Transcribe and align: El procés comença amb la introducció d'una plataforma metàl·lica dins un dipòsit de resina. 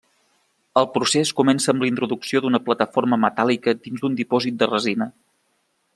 El 0.81 0.87
procés 0.93 1.33
comença 1.41 1.69
amb 1.75 1.85
la 1.85 1.89
introducció 1.91 2.41
d'una 2.45 2.61
plataforma 2.71 3.21
metàl·lica 3.27 3.77
dins 3.85 4.09
un 4.11 4.19
dipòsit 4.23 4.59
de 4.63 4.71
resina. 4.73 5.13